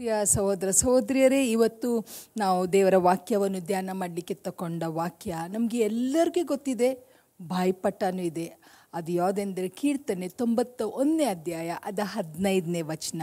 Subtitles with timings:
[0.00, 1.88] ಪ್ರಿಯ ಸಹೋದರ ಸಹೋದರಿಯರೇ, ಇವತ್ತು
[2.36, 6.88] ನಾವು ದೇವರ ವಾಕ್ಯವನ್ನು ಧ್ಯಾನ ಮಾಡಲಿಕ್ಕೆ ತಗೊಂಡ ವಾಕ್ಯ ನಮಗೆ ಎಲ್ಲರಿಗೂ ಗೊತ್ತಿದೆ,
[7.40, 8.46] ಬಾಯ್ಪಟ್ಟನೂ ಇದೆ.
[8.94, 13.22] ಅದು ಯಾವುದೆಂದರೆ ಕೀರ್ತನೆ ತೊಂಬತ್ತ ಒಂದನೇ ಅಧ್ಯಾಯ, ಅದ ಹದಿನೈದನೇ ವಚನ.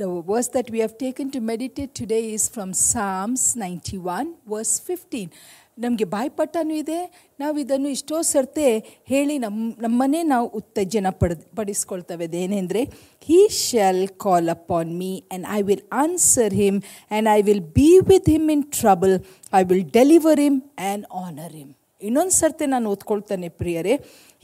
[0.00, 4.82] The verse that we have taken to meditate today is from Psalms ninety one verse
[4.82, 5.30] fifteen
[5.78, 6.98] ನಮಗೆ ಬಾಯ್ಪಟ್ಟನೂ ಇದೆ,
[7.40, 8.66] ನಾವು ಇದನ್ನು ಇಷ್ಟೋ ಸರ್ತೆ
[9.12, 12.24] ಹೇಳಿ ನಮ್ಮ ನಮ್ಮನ್ನೇ ನಾವು ಉತ್ತೇಜನ ಪಡ್, ಪಡಿಸ್ಕೊಳ್ತೇವೆ.
[12.30, 12.82] ಅದೇನೆಂದರೆ
[13.28, 18.30] he shall call upon me and I will answer him and I will be with
[18.34, 19.14] him in trouble
[19.60, 23.94] I will deliver him and honour him ಇನ್ನೊಂದು ಸರ್ತೆ ನಾನು ಓದ್ಕೊಳ್ತಾನೆ ಪ್ರಿಯರೇ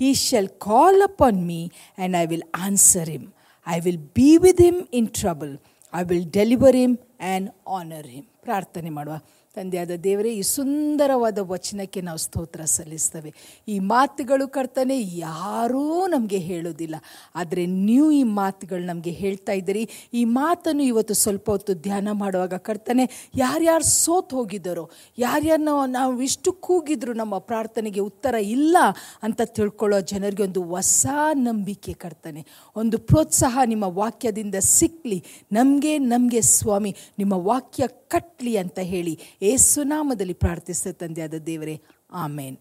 [0.00, 3.26] he shall call upon me and I will answer him
[3.66, 5.54] I will be with him in trouble
[5.92, 9.16] I will deliver him and honour him ಪ್ರಾರ್ಥನೆ ಮಾಡುವ.
[9.56, 13.30] ತಂದೆಯಾದ ದೇವರೇ, ಈ ಸುಂದರವಾದ ವಚನಕ್ಕೆ ನಾವು ಸ್ತೋತ್ರ ಸಲ್ಲಿಸ್ತೇವೆ.
[13.68, 16.96] ಈ ಮಾತುಗಳು ಕರ್ತನೆ, ಯಾರೂ ನಮಗೆ ಹೇಳೋದಿಲ್ಲ
[17.34, 19.84] ಆದರೆ ನೀವು ಈ ಮಾತುಗಳು ನಮಗೆ ಹೇಳ್ತಾ ಇದ್ದೀರಿ.
[20.14, 24.84] ಈ ಮಾತನ್ನು ಇವತ್ತು ಸ್ವಲ್ಪ ಹೊತ್ತು ಧ್ಯಾನ ಮಾಡುವಾಗ ಕರ್ತನೆ, ಯಾರ್ಯಾರು ಸೋತ್ ಹೋಗಿದ್ದಾರೋ,
[25.18, 28.76] ಯಾರ್ಯಾರು ನಾವು ಇಷ್ಟು ಕೂಗಿದ್ರು ನಮ್ಮ ಪ್ರಾರ್ಥನೆಗೆ ಉತ್ತರ ಇಲ್ಲ
[29.22, 31.06] ಅಂತ ತಿಳ್ಕೊಳ್ಳೋ ಜನರಿಗೆ ಒಂದು ಹೊಸ
[31.48, 32.42] ನಂಬಿಕೆ ಕರ್ತನೆ.
[32.76, 35.20] ಒಂದು ಪ್ರೋತ್ಸಾಹ ನಿಮ್ಮ ವಾಕ್ಯದಿಂದ ಸಿಕ್ಕಲಿ
[35.52, 42.56] ನಮಗೆ ನಮಗೆ ಸ್ವಾಮಿ, ನಿಮ್ಮ ವಾಕ್ಯ ಕಟ್ಲಿ ಅಂತ ಹೇಳಿ ಏಸುನಾಮದಲ್ಲಿ ಪ್ರಾರ್ಥಿಸಿದ ತಂದೆಯಾದ ದೇವರೇ, ಆಮೇನ್.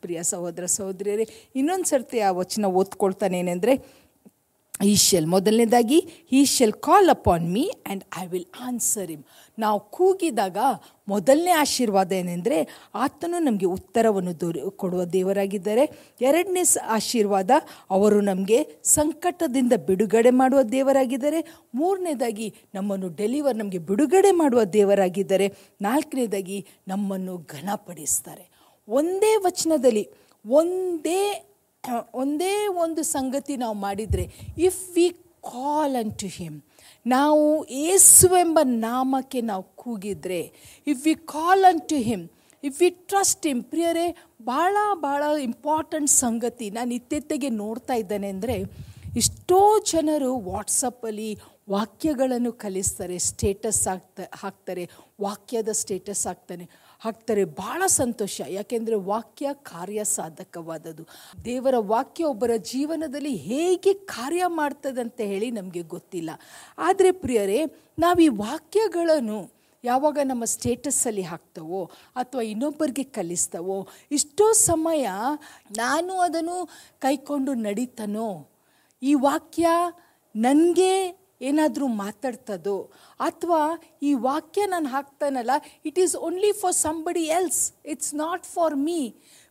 [0.00, 4.01] ಪ್ರಿಯ ಸಹೋದರ ಸಹೋದರಿಯರೇ ಇನ್ನೊಂದು ಸರ್ತಿ ಆ ವಚನ ಓದ್ಕೊಳ್ತಾನೇನೆಂದರೆ
[4.84, 5.98] ಈ ಶೆಲ್ ಮೊದಲನೇದಾಗಿ
[6.32, 9.22] ಈ shall call upon me and I will answer him
[9.58, 10.56] ನಾವು ಕೂಗಿದಾಗ
[11.08, 16.14] ಮೊದಲನೇ ಆಶೀರ್ವಾದ ಏನೆಂದರೆ, ಆತನು ನಮಗೆ ಉತ್ತರವನ್ನು ದೊರೆ, ಕೊಡುವ ದೇವರಾಗಿದ್ದಾರೆ.
[16.20, 17.50] ಎರಡನೇ ಆಶೀರ್ವಾದ,
[17.90, 21.54] ಅವರು ನಮಗೆ ಸಂಕಟದಿಂದ ಬಿಡುಗಡೆ ಮಾಡುವ ದೇವರಾಗಿದ್ದಾರೆ.
[21.74, 25.54] ಮೂರನೇದಾಗಿ, ನಮ್ಮನ್ನು ಡೆಲಿವರ್ ನಮಗೆ ಬಿಡುಗಡೆ ಮಾಡುವ ದೇವರಾಗಿದ್ದಾರೆ.
[25.82, 28.50] ನಾಲ್ಕನೇದಾಗಿ, ನಮ್ಮನ್ನು ಘನಪಡಿಸ್ತಾರೆ.
[28.88, 30.08] ಒಂದೇ ವಚನದಲ್ಲಿ,
[30.50, 31.51] ಒಂದೇ
[31.90, 34.24] ಒಂದೇ ಒಂದು ಸಂಗತಿ ನಾವು ಮಾಡಿದರೆ
[34.58, 35.06] if we
[35.40, 36.58] call unto him
[37.06, 40.42] ನಾವು ಏಸುವೆಂಬ ನಾಮಕ್ಕೆ ನಾವು ಕೂಗಿದರೆ
[40.86, 42.28] if we call unto him
[42.64, 44.06] if we trust him ಪ್ರಿಯರೇ,
[44.42, 46.70] ಭಾಳ ಭಾಳ ಇಂಪಾರ್ಟೆಂಟ್ ಸಂಗತಿ.
[46.70, 48.62] ನಾನು ಇತ್ತೆತ್ತೆಗೆ ನೋಡ್ತಾ ಇದ್ದೇನೆ ಅಂದರೆ,
[49.16, 51.38] ಎಷ್ಟೋ ಜನರು ವಾಟ್ಸಪ್ಪಲ್ಲಿ
[51.70, 54.88] ವಾಕ್ಯಗಳನ್ನು ಕಲಿಸ್ತಾರೆ ಸ್ಟೇಟಸ್ ಹಾಕ್ತಾ, ಹಾಕ್ತಾರೆ,
[55.20, 56.68] ವಾಕ್ಯದ ಸ್ಟೇಟಸ್ ಹಾಕ್ತಾನೆ.
[57.04, 58.40] ಹಾಕ್ತಾರೆ ಭಾಳ ಸಂತೋಷ.
[58.48, 61.06] ಯಾಕೆಂದರೆ ವಾಕ್ಯ ಕಾರ್ಯ ಸಾಧಕವಾದದ್ದು
[61.44, 66.30] ದೇವರ ವಾಕ್ಯ ಒಬ್ಬರ ಜೀವನದಲ್ಲಿ ಹೇಗೆ ಕಾರ್ಯ ಮಾಡ್ತದಂತ ಹೇಳಿ ನಮಗೆ ಗೊತ್ತಿಲ್ಲ.
[66.78, 67.64] ಆದರೆ ಪ್ರಿಯರೇ,
[67.98, 69.50] ನಾವು ಈ ವಾಕ್ಯಗಳನ್ನು
[69.84, 75.08] ಯಾವಾಗ ನಮ್ಮ ಸ್ಟೇಟಸ್ಸಲ್ಲಿ ಹಾಕ್ತವೋ ಅಥವಾ ಇನ್ನೊಬ್ಬರಿಗೆ ಕಲಿಸ್ತವೋ, ಇಷ್ಟೋ ಸಮಯ
[75.76, 78.48] ನಾನು ಅದನ್ನು ಕೈಕೊಂಡು ನಡೀತಾನೋ?
[79.02, 79.68] ಈ ವಾಕ್ಯ
[80.36, 82.78] ನನಗೆ ಏನಾದರೂ ಮಾತಾಡ್ತದೋ
[83.28, 83.60] ಅಥವಾ
[84.08, 85.54] ಈ ವಾಕ್ಯ ನಾನು ಹಾಕ್ತಾನಲ್ಲ
[85.88, 89.00] it is only for somebody else it's not for me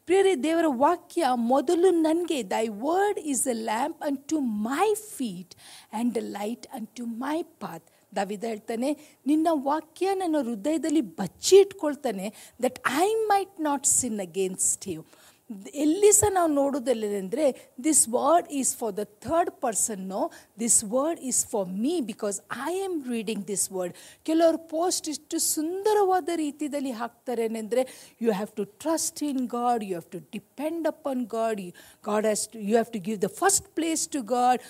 [0.08, 4.00] ಪ್ರಿಯರೇ, ದೇವರ ವಾಕ್ಯ ಮೊದಲು ನನಗೆ thy word is a lamp
[4.32, 4.38] unto
[4.70, 6.66] my feet and a light
[7.00, 7.86] unto my path
[8.18, 8.90] ದಾವಿದ ಹೇಳ್ತಾನೆ,
[9.30, 12.26] ನಿನ್ನ ವಾಕ್ಯ ನನ್ನ ಹೃದಯದಲ್ಲಿ ಬಚ್ಚಿ ಇಟ್ಕೊಳ್ತಾನೆ
[12.64, 15.02] that I might not sin against you
[15.82, 17.46] ಎಲ್ಲಿ ಸಹ ನಾವು ನೋಡೋದಲ್ಲೇನೆಂದರೆ
[17.84, 20.22] this word is for the third person no
[20.60, 23.96] this word is for me because I am reading this word
[24.26, 27.84] ಕೆಲವರು ಪೋಸ್ಟ್ ಇಷ್ಟು ಸುಂದರವಾದ ರೀತಿಯಲ್ಲಿ ಹಾಕ್ತಾರೇನೆಂದರೆ
[28.22, 31.74] you have to trust in God you have to depend upon God you
[32.04, 34.62] God has to you have to give the first place to God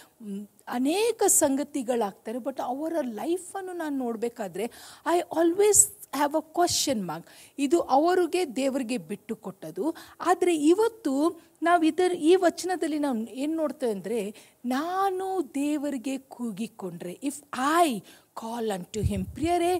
[0.71, 4.65] ಅನೇಕ ಸಂಗತಿಗಳಾಗ್ತಾರೆ but ಅವರ ಲೈಫನ್ನು ನಾನು ನೋಡಬೇಕಾದ್ರೆ
[5.07, 5.81] I always
[6.13, 7.27] have a question mark
[7.59, 9.85] ಇದು ಅವರಿಗೆ ದೇವರಿಗೆ ಬಿಟ್ಟು ಕೊಟ್ಟದು
[10.19, 11.13] ಆದರೆ ಇವತ್ತು
[11.63, 14.21] ನಾವು ಇದರ, ಈ ವಚನದಲ್ಲಿ ನಾವು ಏನು ನೋಡ್ತೇವೆ ಅಂದರೆ,
[14.65, 17.41] ನಾನು ದೇವರಿಗೆ ಕೂಗಿಕೊಂಡ್ರೆ if
[17.83, 17.87] I
[18.33, 19.73] call unto him ಪ್ರಿಯರೇ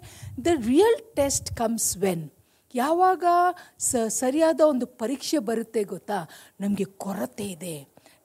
[0.46, 2.26] the real test comes when
[2.74, 3.24] ಯಾವಾಗ
[3.80, 6.20] ಸ, ಸರಿಯಾದ ಒಂದು ಪರೀಕ್ಷೆ ಬರುತ್ತೆ ಗೊತ್ತಾ?
[6.60, 7.76] ನಮಗೆ ಕೊರತೆ ಇದೆ.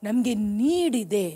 [0.07, 1.27] ನಮಗೆ ನೀಡಿದೆ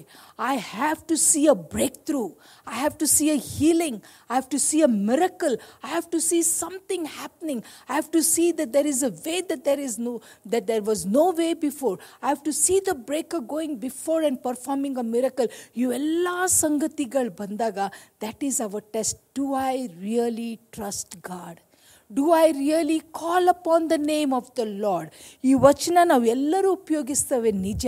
[0.46, 2.22] I have to see a break through
[2.68, 3.98] I have to see a healing
[4.30, 8.22] I have to see a miracle I have to see something happening I have to
[8.30, 10.14] see that there is a way that there is no
[10.54, 14.42] that there was no way before I have to see the breaker going before and
[14.48, 15.52] performing a miracle
[15.84, 16.28] ಇವೆಲ್ಲ
[16.58, 17.80] ಸಂಗತಿಗಳು ಬಂದಾಗ
[18.24, 19.74] that is our test do I
[20.04, 21.60] really trust God
[22.12, 25.12] do I really call upon the name of the Lord
[25.44, 27.86] ಈ ವಚನ ನಾವು ಎಲ್ಲರೂ ಉಪಯೋಗಿಸ್ತೇವೆ ನಿಜ,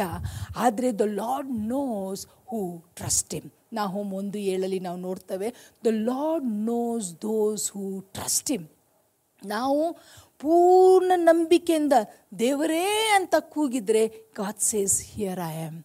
[0.57, 2.21] ಆದರೆ the Lord knows
[2.51, 2.61] who
[2.99, 5.47] trust him ನಾವು ಒಂದು ಏಳಲ್ಲಿ ನಾವು ನೋಡ್ತೇವೆ
[5.83, 7.85] the Lord knows those who
[8.17, 8.67] trust him
[9.41, 9.81] ನಾವು
[10.41, 11.95] ಪೂರ್ಣ ನಂಬಿಕೆಯಿಂದ
[12.39, 12.85] ದೇವರೇ
[13.17, 14.03] ಅಂತ ಕೂಗಿದ್ರೆ
[14.35, 15.79] God says here I am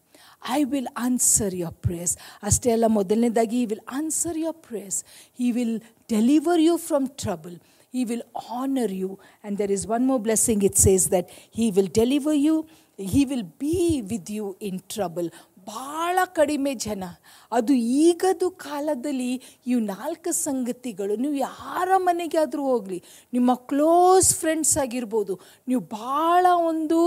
[0.52, 2.12] I will answer your prayers
[2.43, 4.99] ಅಷ್ಟೇ ಅಲ್ಲ, ಮೊದಲನೇದಾಗಿ he will answer your prayers
[5.38, 5.76] he will
[6.11, 7.56] deliver you from trouble
[7.94, 9.19] He will honor you.
[9.43, 12.67] And there is one more blessing it says that He will deliver you,
[12.99, 15.31] He will be with you in trouble.
[15.69, 17.05] ಭಾಳ ಕಡಿಮೆ ಜನ
[17.52, 19.32] ಅದು ಈಗದು ಕಾಲದಲ್ಲಿ
[19.70, 22.99] ಇವು ನಾಲ್ಕು ಸಂಗತಿಗಳು ನೀವು ಯಾರ ಮನೆಗೆ ಆದರೂ ಹೋಗಲಿ
[23.32, 25.35] ನಿಮ್ಮ ಕ್ಲೋಸ್ ಫ್ರೆಂಡ್ಸ್ ಆಗಿರ್ಬೋದು
[25.69, 27.00] ನೀವು ಭಾಳ ಒಂದು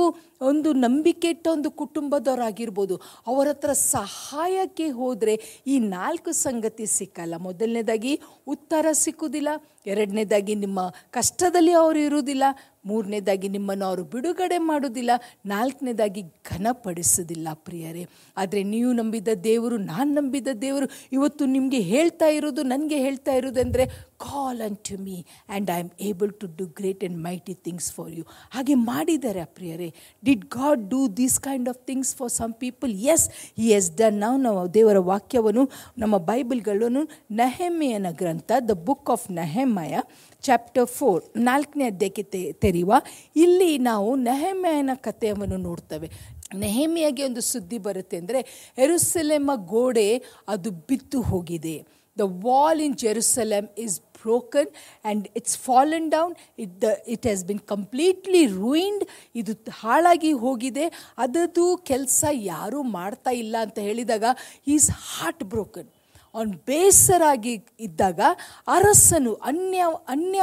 [0.50, 2.96] ಒಂದು ನಂಬಿಕೆ ಇಟ್ಟ ಒಂದು ಕುಟುಂಬದವರಾಗಿರ್ಬೋದು
[3.32, 5.36] ಅವರ ಹತ್ರ ಸಹಾಯಕ್ಕೆ ಹೋದರೆ
[5.74, 8.14] ಈ ನಾಲ್ಕು ಸಂಗತಿ ಸಿಕ್ಕಲ್ಲ ಮೊದಲನೇದಾಗಿ
[8.56, 9.50] ಉತ್ತರ ಸಿಕ್ಕುವುದಿಲ್ಲ
[9.86, 10.80] ಎರಡನೇದಾಗಿ ನಿಮ್ಮ
[11.12, 12.44] ಕಷ್ಟದಲ್ಲಿ ಅವರು ಇರುವುದಿಲ್ಲ,
[12.86, 15.12] ಮೂರನೇದಾಗಿ ನಿಮ್ಮನ್ನು ಅವರು ಬಿಡುಗಡೆ ಮಾಡೋದಿಲ್ಲ
[15.46, 18.06] ನಾಲ್ಕನೇದಾಗಿ ಘನಪಡಿಸೋದಿಲ್ಲ ಪ್ರಿಯರೇ.
[18.38, 24.60] ಆದರೆ ನೀವು ನಂಬಿದ ದೇವರು, ನಾನು ನಂಬಿದ ದೇವರು ಇವತ್ತು ನಿಮಗೆ ಹೇಳ್ತಾ ಇರೋದು, ನನಗೆ ಹೇಳ್ತಾ ಇರೋದಂದರೆ call
[24.90, 28.24] unto me and I am able to do great and mighty things for you
[28.56, 29.90] ಹಾಗೆ ಮಾಡಿದ್ದಾರೆ ಪ್ರಿಯರೇ.
[30.24, 33.26] Did God do these kind of things for some people as
[33.60, 35.66] he has done ನಾವು ನಾವು ದೇವರ ವಾಕ್ಯವನ್ನು
[36.04, 37.04] ನಮ್ಮ ಬೈಬಲ್ಗಳನ್ನು
[37.42, 39.96] ನೆಹೆಮ್ಮೆಯನ ಗ್ರಂಥ the book of Nehemiah
[40.44, 42.94] chapter four ನಾಲ್ಕನೇ ಅಧ್ಯಾಯಕ್ಕೆ ತೆ, ತೆರೆಯುವ.
[43.36, 46.08] ಇಲ್ಲಿ ನಾವು ನೆಹಮೆಯನ ಕಥೆಯನ್ನು ನೋಡ್ತೇವೆ.
[46.64, 48.40] ನೆಹಮಿಯಾಗೆ ಒಂದು ಸುದ್ದಿ ಬರುತ್ತೆ ಅಂದರೆ
[48.86, 50.08] ಎರುಸೆಲೆಮ್ಮ ಗೋಡೆ
[50.48, 51.76] ಅದು ಬಿದ್ದು ಹೋಗಿದೆ.
[52.20, 54.68] The wall in Jerusalem is broken
[55.06, 59.08] and it's fallen down It, the, it has been completely ruined.
[59.36, 60.86] ಇದು ಹಾಳಾಗಿ ಹೋಗಿದೆ.
[61.18, 64.24] ಅದದು ಕೆಲಸ ಯಾರೂ ಮಾಡ್ತಾ ಇಲ್ಲ ಅಂತ ಹೇಳಿದಾಗ
[64.68, 65.90] ಈಸ್ ಹಾರ್ಟ್ ಬ್ರೋಕನ್
[66.34, 68.20] ಅವನು ಬೇಸರಾಗಿ ಇದ್ದಾಗ
[68.68, 70.42] ಅರಸನು ಅನ್ಯ ಅನ್ಯ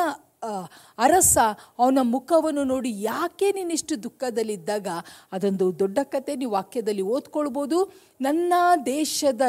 [0.98, 1.38] ಅರಸ
[1.78, 4.86] ಅವನ ಮುಖವನ್ನು ನೋಡಿ ಯಾಕೆ ನೀನಿಷ್ಟು ದುಃಖದಲ್ಲಿದ್ದಾಗ
[5.32, 6.36] ಅದೊಂದು ದೊಡ್ಡ ಕತೆ.
[6.36, 7.92] ನೀವು ವಾಕ್ಯದಲ್ಲಿ ಓದ್ಕೊಳ್ಬೋದು.
[8.20, 8.54] ನನ್ನ
[8.86, 9.40] ದೇಶದ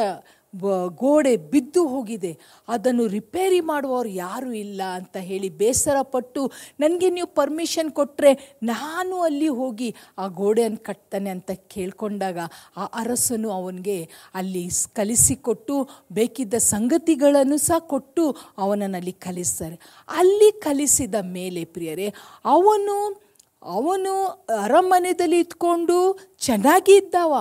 [0.88, 2.38] ಗೋಡೆ ಬಿದ್ದು ಹೋಗಿದೆ.
[2.68, 9.48] ಅದನ್ನು ರಿಪೇರಿ ಮಾಡುವವರು ಯಾರೂ ಇಲ್ಲ ಅಂತ ಹೇಳಿ ಬೇಸರ ಪಟ್ಟು ನನಗೆ ನೀವು ಪರ್ಮಿಷನ್ ಕೊಟ್ಟರೆ ನಾನು ಅಲ್ಲಿ
[9.48, 12.38] ಹೋಗಿ ಆ ಗೋಡೆಯನ್ನು ಕಟ್ತಾನೆ ಅಂತ ಕೇಳಿಕೊಂಡಾಗ
[12.76, 19.78] ಆ ಅರಸನು ಅವನಿಗೆ ಅಲ್ಲಿ ಕಲಿಸಿಕೊಟ್ಟು, ಬೇಕಿದ್ದ ಸಂಗತಿಗಳನ್ನು ಸಹ ಕೊಟ್ಟು ಅವನನ್ನು ಅಲ್ಲಿ ಕಲಿಸ್ತಾರೆ.
[20.08, 22.14] ಅಲ್ಲಿ ಕಲಿಸಿದ ಮೇಲೆ ಪ್ರಿಯರೇ,
[22.44, 23.29] ಅವನು
[23.62, 27.34] ಅವನು ಅರಮನೆಯಲ್ಲಿ ಇದ್ಕೊಂಡು ಚೆನ್ನಾಗಿ ಇದ್ದಾವ.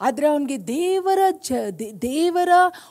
[0.00, 1.52] ಆದರೆ ಅವನಿಗೆ ದೇವರ ಜ
[2.02, 2.48] ದೇವರ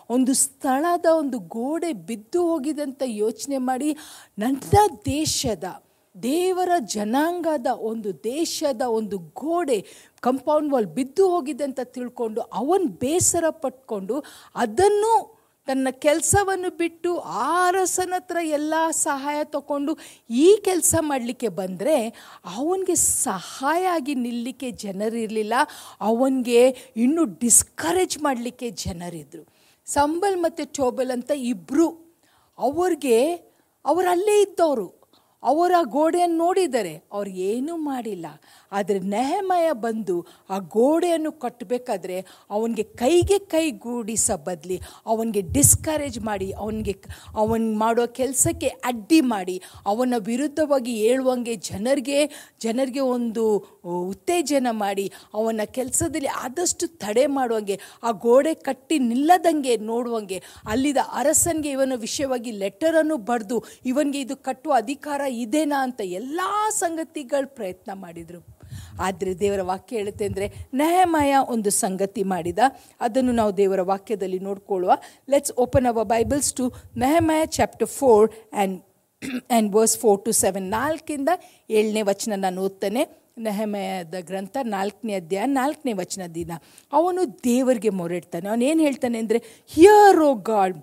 [0.09, 3.97] ಒಂದು ಸ್ಥಳದ ಒಂದು ಗೋಡೆ ಬಿದ್ದು ಹೋಗಿದಂತ ಯೋಚನೆ ಮಾಡಿ
[4.37, 5.63] ನನ್ನ ದೇಶದ,
[6.23, 9.85] ದೇವರ ಜನಾಂಗದ ಒಂದು ದೇಶದ ಒಂದು ಗೋಡೆ
[10.21, 14.23] ಕಂಪೌಂಡ್ ವಾಲ್ ಬಿದ್ದು ಹೋಗಿದೆ ಅಂತ ತಿಳ್ಕೊಂಡು ಅವನು ಬೇಸರ ಪಟ್ಕೊಂಡು
[14.55, 15.34] ಅದನ್ನು
[15.67, 17.71] ತನ್ನ ಕೆಲಸವನ್ನು ಬಿಟ್ಟು ಆ
[18.13, 19.97] ಹತ್ರ ಎಲ್ಲ ಸಹಾಯ ತಗೊಂಡು
[20.29, 22.07] ಈ ಕೆಲಸ ಮಾಡಲಿಕ್ಕೆ ಬಂದರೆ
[22.55, 25.53] ಅವನಿಗೆ ಸಹಾಯ ಆಗಿ ನಿಲ್ಲಲಿಕ್ಕೆ ಜನರಿರಲಿಲ್ಲ
[26.01, 31.87] ಅವನಿಗೆ ಇನ್ನೂ ಡಿಸ್ಕರೇಜ್ ಮಾಡಲಿಕ್ಕೆ ಜನರಿದ್ದರು ಸಂಬಲ್ ಮತ್ತು ಟೋಬಲ್ ಅಂತ ಇಬ್ಬರು
[32.59, 33.33] ಅವ್ರಿಗೆ
[33.85, 34.94] ಅವರಲ್ಲೇ ಇದ್ದವರು.
[35.51, 38.25] ಅವರ ಗೋಡೆಯನ್ನು ನೋಡಿದರೆ ಅವ್ರು ಏನೂ ಮಾಡಿಲ್ಲ.
[38.71, 40.15] ಆದರೆ ನೆಹಮಯ ಬಂದು
[40.49, 42.17] ಆ ಗೋಡೆಯನ್ನು ಕಟ್ಟಬೇಕಾದ್ರೆ
[42.55, 46.93] ಅವನಿಗೆ ಕೈಗೆ ಕೈ ಗೂಡಿಸ ಬದಲಿ ಅವನಿಗೆ ಡಿಸ್ಕರೇಜ್ ಮಾಡಿ, ಅವನಿಗೆ
[47.35, 52.19] ಅವನು ಮಾಡೋ ಕೆಲಸಕ್ಕೆ ಅಡ್ಡಿ ಮಾಡಿ, ಅವನ ವಿರುದ್ಧವಾಗಿ ಹೇಳುವಂಗೆ ಜನರಿಗೆ
[52.61, 53.45] ಜನರಿಗೆ ಒಂದು
[54.09, 61.93] ಉತ್ತೇಜನ ಮಾಡಿ, ಅವನ ಕೆಲಸದಲ್ಲಿ ಆದಷ್ಟು ತಡೆ ಮಾಡುವಂಗೆ, ಆ ಗೋಡೆ ಕಟ್ಟಿ ನಿಲ್ಲದಂಗೆ ನೋಡುವಂಗೆ, ಅಲ್ಲಿದ ಅರಸನಿಗೆ ಇವನ
[61.97, 66.39] ವಿಷಯವಾಗಿ ಲೆಟರನ್ನು ಬರೆದು, ಇವನಿಗೆ ಇದು ಕಟ್ಟುವ ಅಧಿಕಾರ ಇದೇನಾ ಅಂತ ಎಲ್ಲ
[66.69, 68.41] ಸಂಗತಿಗಳು ಪ್ರಯತ್ನ ಮಾಡಿದರು.
[68.99, 72.59] ಆದರೆ ದೇವರ ವಾಕ್ಯ ಹೇಳುತ್ತೆ ಅಂದರೆ, ನೆಹಮಯ ಒಂದು ಸಂಗತಿ ಮಾಡಿದ.
[73.01, 74.91] ಅದನ್ನು ನಾವು ದೇವರ ವಾಕ್ಯದಲ್ಲಿ ನೋಡ್ಕೊಳ್ಳುವ.
[75.29, 78.81] Let's open our Bibles to Nehemiah chapter four and
[79.21, 81.29] and verse four to seven ನಾಲ್ಕಿಂದ
[81.69, 83.03] ಏಳನೇ ವಚನ ನಾನು ಓದ್ತಾನೆ.
[83.37, 86.51] ನೆಹಮಯದ ಗ್ರಂಥ ನಾಲ್ಕನೇ ಅಧ್ಯಾಯ ನಾಲ್ಕನೇ ವಚನ ದಿನ.
[86.93, 90.77] ಅವನು ದೇವರಿಗೆ ಮೊರೆಡ್ತಾನೆ ಅವನು ಏನು ಹೇಳ್ತಾನೆ ಅಂದರೆ hear O God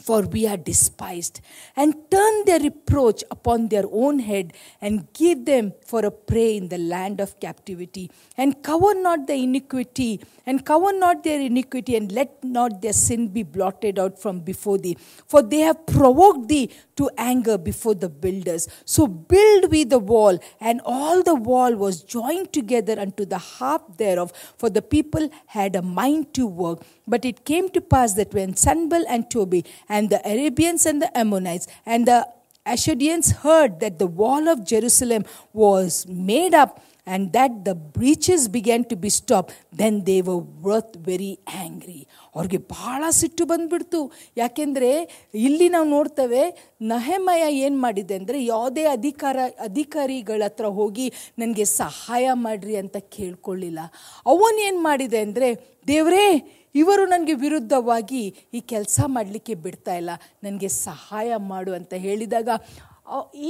[0.00, 1.40] for we are despised,
[1.76, 6.68] and turn their reproach upon their own head, and give them for a prey in
[6.68, 12.12] the land of captivity, and cover not their iniquity, and cover not their iniquity, and
[12.12, 14.96] let not their sin be blotted out from before thee.
[15.26, 18.68] For they have provoked thee to anger before the builders.
[18.84, 23.82] So build we the wall, and all the wall was joined together unto the half
[23.96, 26.82] thereof, for the people had a mind to work.
[27.06, 31.11] But it came to pass that when Sanbal and Tobi and the Arabians and the
[31.17, 32.19] Ammonites and the
[32.65, 35.23] Ashdodians heard that the wall of Jerusalem
[35.55, 36.73] was made up
[37.07, 41.33] and that the breaches began to be stopped, then they were worth very
[41.65, 42.01] angry.
[42.35, 43.99] ಅವ್ರಿಗೆ ಭಾಳ ಸಿಟ್ಟು ಬಂದ್ಬಿಡ್ತು
[44.37, 44.91] ಯಾಕೆಂದರೆ
[45.47, 46.43] ಇಲ್ಲಿ ನಾವು ನೋಡ್ತೇವೆ
[46.91, 51.07] ನಹೆಮಯ ಏನು ಮಾಡಿದೆ ಅಂದರೆ ಯಾವುದೇ ಅಧಿಕಾರ ಅಧಿಕಾರಿಗಳ ಹತ್ರ ಹೋಗಿ
[51.39, 53.79] ನನಗೆ ಸಹಾಯ ಮಾಡಿರಿ ಅಂತ ಕೇಳ್ಕೊಳ್ಳಿಲ್ಲ
[54.25, 55.49] ಅವನು ಏನು ಮಾಡಿದೆ ಅಂದರೆ
[55.87, 56.25] ದೇವರೇ
[56.76, 58.22] ಇವರು ನನಗೆ ವಿರುದ್ಧವಾಗಿ
[58.54, 60.10] ಈ ಕೆಲಸ ಮಾಡಲಿಕ್ಕೆ ಬಿಡ್ತಾ ಇಲ್ಲ.
[60.42, 62.48] ನನಗೆ ಸಹಾಯ ಮಾಡು ಅಂತ ಹೇಳಿದಾಗ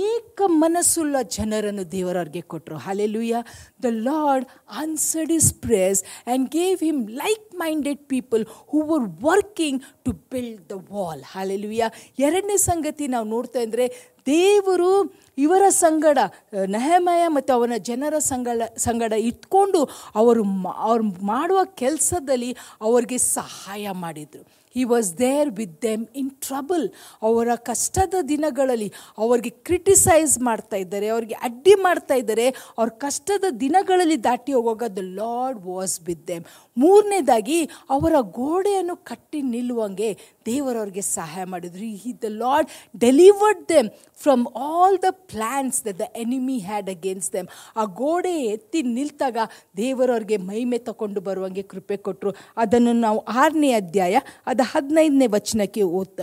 [0.06, 3.36] ಏಕ ಮನಸ್ಸುಳ್ಳ ಜನರನ್ನು ದೇವರವ್ರಿಗೆ ಕೊಟ್ಟರು hallelujah
[3.82, 10.12] the Lord answered his prayers and gave him like minded people who were working to
[10.32, 13.86] build the wall hallelujah ಎರಡನೇ ಸಂಗತಿ ನಾವು ನೋಡ್ತಾ ಇದ್ರೆ
[14.26, 16.18] ದೇವರು ಇವರ ಸಂಗಡ
[16.66, 24.65] ನೆಹಮಯ ಮತ್ತು ಅವನ ಜನರ ಸಂಗಡ ಸಂಗಡ ಇಟ್ಕೊಂಡು ಅವರು ಮಾ- ಅವ್ರು ಮಾಡುವ ಕೆಲಸದಲ್ಲಿ ಅವರಿಗೆ ಸಹಾಯ ಮಾಡಿದರು.
[24.76, 26.86] He was there with them in trouble
[27.28, 28.88] ಅವರ ಕಷ್ಟದ ದಿನಗಳಲ್ಲಿ
[29.24, 32.46] ಅವ್ರಿಗೆ ಕ್ರಿಟಿಸೈಸ್ ಮಾಡ್ತಾ ಇದ್ದಾರೆ, ಅವ್ರಿಗೆ ಅಡ್ಡಿ ಮಾಡ್ತಾ ಇದ್ದಾರೆ.
[32.78, 36.44] ಅವ್ರ ಕಷ್ಟದ ದಿನಗಳಲ್ಲಿ ದಾಟಿ ಹೋಗುವಾಗ the Lord was with them
[36.76, 37.58] ಮೂರನೇದಾಗಿ
[37.96, 40.10] ಅವರ ಗೋಡೆಯನ್ನು ಕಟ್ಟಿ ನಿಲ್ಲುವಂಗೆ
[40.50, 41.86] ದೇವರವ್ರಿಗೆ ಸಹಾಯ ಮಾಡಿದ್ರು.
[42.02, 42.68] He the Lord
[43.04, 43.88] delivered them
[44.24, 47.48] from all the plans the the enemy had against them
[47.80, 49.38] ಆ ಗೋಡೆ ಎತ್ತಿ ನಿಲ್ತಾಗ
[49.82, 52.32] ದೇವರವ್ರಿಗೆ ಮೈಮೆ ತಗೊಂಡು ಬರುವಂಗೆ ಕೃಪೆ ಕೊಟ್ಟರು
[52.64, 54.14] ಅದನ್ನು ನಾವು ಆರನೇ ಅಧ್ಯಾಯ,
[54.46, 56.22] ಅದು ಹದಿನೈದನೇ ವಚನಕ್ಕೆ ಓದ್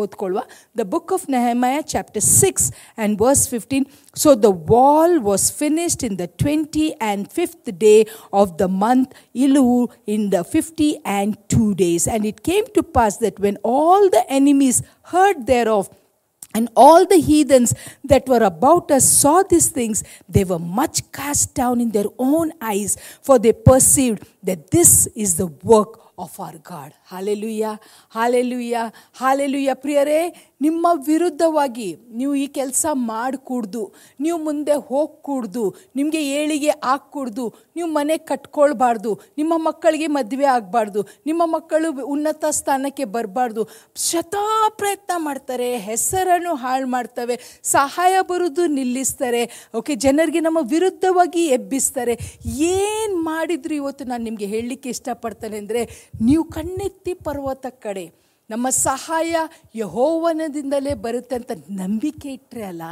[0.00, 0.42] ಓದ್ಕೊಳ್ಳುವ
[0.80, 3.86] the book of Nehemiah chapter six and verse fifteen
[4.24, 7.94] so the wall was finished in the twenty and fifth day
[8.42, 9.14] of the month
[9.46, 9.64] Elul
[10.16, 14.22] in the fifty and two days and it came to pass that when all the
[14.40, 14.80] enemies
[15.14, 15.42] heard
[15.78, 15.90] thereof
[16.54, 17.70] And all the heathens
[18.04, 20.04] that were about us saw these things.
[20.28, 25.36] They were much cast down in their own eyes, for they perceived that this is
[25.36, 26.93] the work of our God.
[27.05, 27.79] Hallelujah.
[28.09, 28.91] Hallelujah.
[29.13, 29.75] Hallelujah.
[29.75, 30.21] ಪ್ರಿಯರೇ
[30.64, 31.88] ನಿಮ್ಮ ವಿರುದ್ಧವಾಗಿ
[32.18, 33.82] ನೀವು ಈ ಕೆಲಸ ಮಾಡಿಕೂಡ್ದು,
[34.24, 35.64] ನೀವು ಮುಂದೆ ಹೋಗ್ಕೂಡ್ದು,
[35.98, 37.44] ನಿಮಗೆ ಏಳಿಗೆ ಹಾಕ್ಕೂಡ್ದು,
[37.76, 43.64] ನೀವು ಮನೆ ಕಟ್ಕೊಳ್ಬಾರ್ದು, ನಿಮ್ಮ ಮಕ್ಕಳಿಗೆ ಮದುವೆ ಆಗಬಾರ್ದು, ನಿಮ್ಮ ಮಕ್ಕಳು ಉನ್ನತ ಸ್ಥಾನಕ್ಕೆ ಬರಬಾರ್ದು
[44.08, 44.44] ಶತಾ
[44.80, 47.36] ಪ್ರಯತ್ನ ಮಾಡ್ತಾರೆ, ಹೆಸರನ್ನು ಹಾಳು ಮಾಡ್ತವೆ,
[47.76, 49.42] ಸಹಾಯ ಬರೋದು ನಿಲ್ಲಿಸ್ತಾರೆ,
[49.80, 52.16] ಓಕೆ, ಜನರಿಗೆ ನಮ್ಮ ವಿರುದ್ಧವಾಗಿ ಎಬ್ಬಿಸ್ತಾರೆ.
[52.74, 55.84] ಏನು ಮಾಡಿದ್ರು ಇವತ್ತು ನಾನು ನಿಮಗೆ ಹೇಳಲಿಕ್ಕೆ ಇಷ್ಟಪಡ್ತೇನೆ ಅಂದರೆ,
[56.28, 58.04] ನೀವು ಕಣ್ಣೆತ್ತಿ ಪರ್ವತ ಕಡೆ
[58.50, 59.34] ನಮ್ಮ ಸಹಾಯ
[59.82, 62.82] ಯಹೋವನದಿಂದಲೇ ಬರುತ್ತೆ ಅಂತ ನಂಬಿಕೆ ಇಟ್ಟರೆ ಅಲ್ಲ,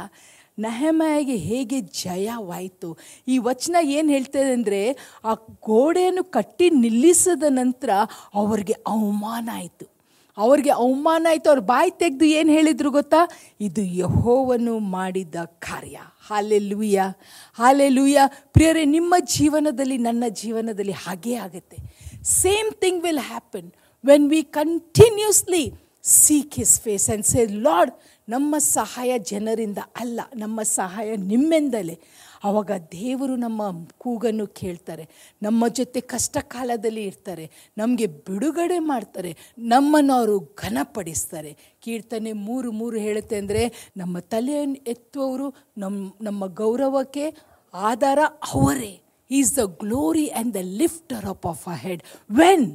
[0.57, 2.89] ನಹಮಯಾಗೆ ಹೇಗೆ ಜಯವಾಯಿತು?
[3.33, 4.81] ಈ ವಚನ ಏನು ಹೇಳ್ತದೆ ಅಂದರೆ,
[5.29, 5.33] ಆ
[5.69, 7.89] ಗೋಡೆಯನ್ನು ಕಟ್ಟಿ ನಿಲ್ಲಿಸಿದ ನಂತರ
[8.41, 9.85] ಅವ್ರಿಗೆ ಅವಮಾನ ಆಯಿತು.
[10.37, 11.47] ಅವ್ರಿಗೆ ಅವಮಾನ ಆಯಿತು.
[11.51, 13.21] ಅವ್ರ ಬಾಯಿ ತೆಗೆದು ಏನು ಹೇಳಿದ್ರು ಗೊತ್ತಾ?
[13.67, 15.35] ಇದು ಯಹೋವನು ಮಾಡಿದ
[15.67, 15.97] ಕಾರ್ಯ.
[16.27, 16.99] ಹಾಲೆ ಲೂಯ
[17.59, 18.17] ಹಾಲೆ ಲೂಯ
[18.55, 21.77] ಪ್ರಿಯರೇ, ನಿಮ್ಮ ಜೀವನದಲ್ಲಿ, ನನ್ನ ಜೀವನದಲ್ಲಿ ಹಾಗೇ ಆಗುತ್ತೆ.
[22.41, 23.69] Same thing will happen
[24.03, 25.63] when we continuously
[26.21, 27.93] seek his face and say Lord
[28.27, 31.95] ನಮ್ಮ ಸಹಾಯ ಜನರಿಂದ ಅಲ್ಲ, ನಮ್ಮ ಸಹಾಯ ನಿಮ್ಮಿಂದಲೇ.
[32.47, 33.61] ಆವಾಗ ದೇವರು ನಮ್ಮ
[34.03, 35.03] ಕೂಗನ್ನು ಕೇಳ್ತಾರೆ,
[35.41, 37.45] ನಮ್ಮ ಜೊತೆ ಕಷ್ಟ ಕಾಲದಲ್ಲಿ ಇರ್ತಾರೆ,
[37.77, 39.31] ನಮಗೆ ಬಿಡುಗಡೆ ಮಾಡ್ತಾರೆ,
[39.73, 41.51] ನಮ್ಮನ್ನು ಅವರು ಘನಪಡಿಸ್ತಾರೆ.
[41.83, 43.63] ಕೀರ್ತನೆ ಮೂರು ಮೂರು ಹೇಳುತ್ತೆ ಅಂದರೆ,
[43.97, 47.25] ನಮ್ಮ ತಲೆಯನ್ನು ಎತ್ತುವವರು ನಮ್ಮ ನಮ್ಮ ಗೌರವಕ್ಕೆ
[47.73, 48.19] ಆಧಾರ
[48.53, 48.93] ಅವರೇ.
[49.29, 52.03] He's the glory and the lifter up of a head
[52.41, 52.67] when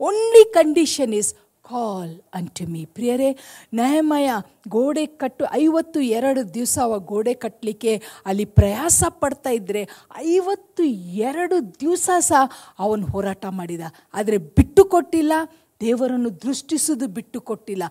[0.00, 1.30] only condition is
[1.64, 3.28] call unto me ಪ್ರಿಯರೇ
[3.72, 4.28] ನಯಮಯ
[4.68, 7.92] ಗೋಡೆ ಕಟ್ಟು ಐವತ್ತು ಎರಡು ದಿವಸ ಅವ ಗೋಡೆ ಕಟ್ಟಲಿಕ್ಕೆ
[8.26, 9.82] ಅಲ್ಲಿ ಪ್ರಯಾಸ ಪಡ್ತಾ ಇದ್ದರೆ
[10.26, 10.84] ಐವತ್ತು
[11.28, 12.42] ಎರಡು ದಿವಸ ಸಹ
[12.78, 13.84] ಅವನು ಹೋರಾಟ ಮಾಡಿದ.
[14.14, 15.32] ಆದರೆ ಬಿಟ್ಟು ಕೊಟ್ಟಿಲ್ಲ.
[15.80, 17.84] ದೇವರನ್ನು ದೃಷ್ಟಿಸೋದು ಬಿಟ್ಟು ಕೊಟ್ಟಿಲ್ಲ.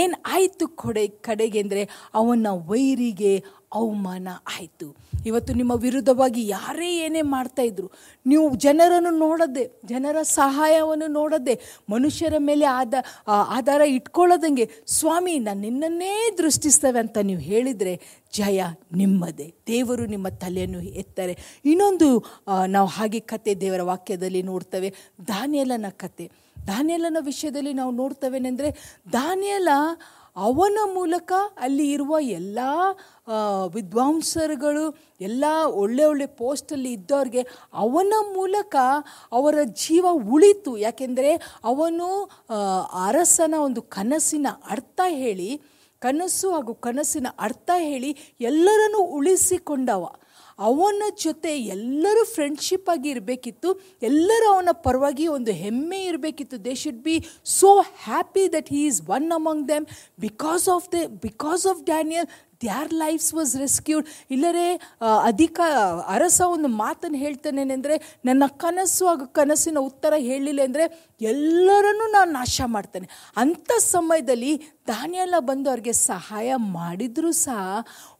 [0.00, 1.84] ಏನು ಆಯಿತು ಕೊಡೆ, ಕಡೆಗೆ ಅಂದರೆ
[2.20, 3.32] ಅವನ ವೈರಿಗೆ
[3.80, 4.86] ಅವಮಾನ ಆಯಿತು.
[5.28, 7.88] ಇವತ್ತು ನಿಮ್ಮ ವಿರುದ್ಧವಾಗಿ ಯಾರೇ ಏನೇ ಮಾಡ್ತಾ ಇದ್ರು,
[8.26, 11.54] ನೀವು ಜನರನ್ನು ನೋಡದೆ, ಜನರ ಸಹಾಯವನ್ನು ನೋಡದೆ,
[11.94, 12.94] ಮನುಷ್ಯರ ಮೇಲೆ ಆದ
[13.58, 17.94] ಆಧಾರ ಇಟ್ಕೊಳ್ಳೋದಂಗೆ ಸ್ವಾಮಿ, ನಾನು ನಿನ್ನನ್ನೇ ದೃಷ್ಟಿಸ್ತೇವೆ ಅಂತ ನೀವು ಹೇಳಿದರೆ
[18.38, 18.62] ಜಯ
[19.02, 19.48] ನಿಮ್ಮದೇ.
[19.72, 21.36] ದೇವರು ನಿಮ್ಮ ತಲೆಯನ್ನು ಎತ್ತಾರೆ.
[21.64, 22.10] ಇನ್ನೊಂದು
[22.76, 24.90] ನಾವು ಹಾಗೆ ಕತೆ ದೇವರ ವಾಕ್ಯದಲ್ಲಿ ನೋಡ್ತೇವೆ.
[25.32, 26.28] ದಾನಿಯಲನ ಕತೆ.
[26.66, 28.70] ದಾನಿಯಲನ ವಿಷಯದಲ್ಲಿ ನಾವು ನೋಡ್ತವೇನೆಂದರೆ
[29.12, 29.68] ದಾನಿಯಲ
[30.36, 31.32] ಅವನ ಮೂಲಕ
[31.64, 32.58] ಅಲ್ಲಿ ಇರುವ ಎಲ್ಲ
[33.74, 34.84] ವಿದ್ವಾಂಸರುಗಳು,
[35.20, 35.44] ಎಲ್ಲ
[35.82, 37.42] ಒಳ್ಳೆ ಒಳ್ಳೆ ಪೋಸ್ಟಲ್ಲಿ ಇದ್ದವ್ರಿಗೆ
[37.84, 38.74] ಅವನ ಮೂಲಕ
[39.38, 40.72] ಅವರ ಜೀವ ಉಳಿತು.
[40.76, 41.32] ಯಾಕೆಂದರೆ
[41.64, 42.08] ಅವನು
[43.06, 45.50] ಅರಸನ ಒಂದು ಕನಸಿನ ಅರ್ಥ ಹೇಳಿ,
[46.02, 50.04] ಕನಸು ಹಾಗೂ ಕನಸಿನ ಅರ್ಥ ಹೇಳಿ ಎಲ್ಲರನ್ನು ಉಳಿಸಿಕೊಂಡವ.
[50.58, 56.64] ಅವನ ಜೊತೆ ಎಲ್ಲರೂ ಫ್ರೆಂಡ್ಶಿಪ್ ಆಗಿ ಇರಬೇಕಿತ್ತು, ಎಲ್ಲರೂ ಅವನ ಪರವಾಗಿ ಒಂದು ಹೆಮ್ಮೆ ಇರಬೇಕಿತ್ತು.
[56.64, 59.86] They should be so happy that he is one among them
[60.20, 62.26] because of the because of Daniel
[62.62, 64.66] their lives was rescued ಇಲ್ಲರೇ
[65.30, 65.58] ಅಧಿಕ,
[66.14, 67.96] ಅರಸ ಒಂದು ಮಾತನ್ನು ಹೇಳ್ತಾನೇನೆಂದರೆ
[68.28, 70.84] ನನ್ನ ಕನಸು ಹಾಗೂ ಕನಸಿನ ಉತ್ತರ ಹೇಳಿಲ್ಲ ಅಂದರೆ
[71.32, 73.08] ಎಲ್ಲರನ್ನೂ ನಾನು ನಾಶ ಮಾಡ್ತೇನೆ.
[73.42, 74.52] ಅಂಥ ಸಮಯದಲ್ಲಿ
[74.90, 77.60] ದಾನಿಯೆಲ್ಲ ಬಂದು ಅವ್ರಿಗೆ ಸಹಾಯ ಮಾಡಿದರೂ ಸಹ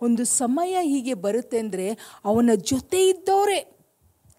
[0.06, 1.86] ಒಂದು ಸಮಯ ಹೀಗೆ ಬರುತ್ತೆ ಅಂದರೆ
[2.30, 3.60] ಅವನ ಜೊತೆ ಇದ್ದವರೇ.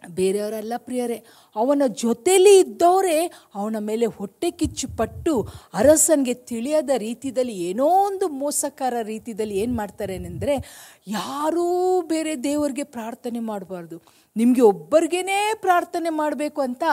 [0.10, 1.24] ಬೇರೆಯವರಲ್ಲ ಪ್ರಿಯರೇ,
[1.56, 9.58] ಅವನ ಜೊತೆಯಲ್ಲಿ ಇದ್ದವರೇ ಅವನ ಮೇಲೆ ಹೊಟ್ಟೆ ಕಿಚ್ಚು ಪಟ್ಟು ಅರಸನಿಗೆ ತಿಳಿಯದ ರೀತಿಯಲ್ಲಿ ಏನೋ ಒಂದು ಮೋಸಕಾರ ರೀತಿಯಲ್ಲಿ
[9.58, 10.56] ಏನು ಮಾಡ್ತಾರೆ ಅಂದರೆ
[11.08, 14.02] ಯಾರೂ ಬೇರೆ ದೇವರಿಗೆ ಪ್ರಾರ್ಥನೆ ಮಾಡಬಾರ್ದು.
[14.38, 16.84] ನಿಮಗೆ ಒಬ್ಬರಿಗೇ ಪ್ರಾರ್ಥನೆ ಮಾಡಬೇಕು ಅಂತ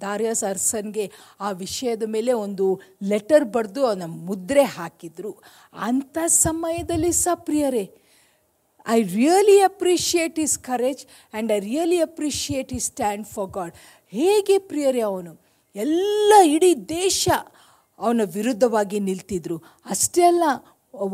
[0.00, 1.10] ದಾರ್ಯಾಸ್ ಅರಸನ್ಗೆ
[1.40, 5.32] ಆ ವಿಷಯದ ಮೇಲೆ ಒಂದು ಲೆಟರ್ ಬರೆದು ಅವನ ಮುದ್ರೆ ಹಾಕಿದ್ರು.
[5.74, 7.99] ಅಂಥ ಸಮಯದಲ್ಲಿ ಸಹ ಪ್ರಿಯರೇ
[8.96, 13.74] I really appreciate his courage and I really appreciate his stand for God
[14.12, 15.32] ಹೇಗೆ ಪ್ರಿಯರೇ ಅವನು?
[15.76, 17.24] ಎಲ್ಲ ಇಡೀ ದೇಶ
[17.98, 19.56] ಅವನ ವಿರುದ್ಧವಾಗಿ ನಿಲ್ತಿದ್ರು.
[19.92, 20.44] ಅಷ್ಟೇ ಅಲ್ಲ,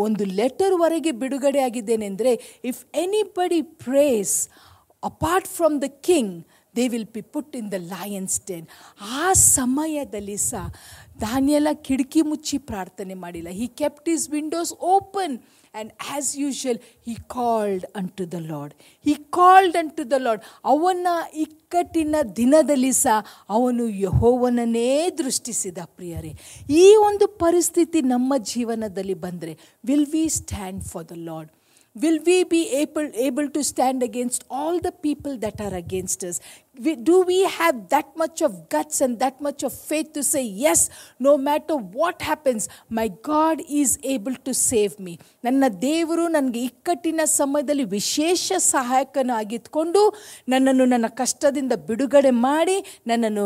[0.04, 2.32] ಒಂದು ಲೆಟರ್ವರೆಗೆ ಬಿಡುಗಡೆ ಆಗಿದ್ದೇನೆಂದರೆ
[2.70, 4.36] if anybody prays
[5.02, 6.34] apart from the king
[6.74, 8.66] they will be put in the lion's den
[9.20, 10.64] ಆ ಸಮಯದಲ್ಲಿ ಸಹ
[11.20, 13.48] ದಾನಿಯೆಲ್ಲ ಕಿಟಕಿ ಮುಚ್ಚಿ ಪ್ರಾರ್ಥನೆ ಮಾಡಿಲ್ಲ.
[13.48, 19.76] He kept his windows open and as usual he called unto the Lord he called
[19.90, 23.18] unto the Lord ಅವನ ಇಕ್ಕಟ್ಟಿನ ದಿನದಲ್ಲಿ ಸಹ
[23.48, 26.32] ಅವನು ಯಹೋವನನ್ನೇ ದೃಷ್ಟಿಸಿದ ಪ್ರಿಯರೇ.
[26.70, 31.52] ಈ ಒಂದು ಪರಿಸ್ಥಿತಿ ನಮ್ಮ ಜೀವನದಲ್ಲಿ ಬಂದರೆ will we stand for the Lord
[31.96, 36.40] will we be able, able to stand against all the people that are against us?
[36.78, 40.42] We, do we have that much of guts and that much of faith to say,
[40.42, 45.14] yes, no matter what happens, my God is able to save me?
[45.44, 50.02] ನನ್ನ ದೇವರು ನನಗೆ ಇಕ್ಕಟ್ಟಿನ ಸಮಯದಲ್ಲಿ ವಿಶೇಷ ಸಹಾಯಕನಾಗಿದ್ಕೊಂಡು
[50.48, 53.44] ನನ್ನನ್ನು ನನ್ನ ಕಷ್ಟದಿಂದ ಬಿಡುಗಡೆ ಮಾಡಿ ನನ್ನನ್ನು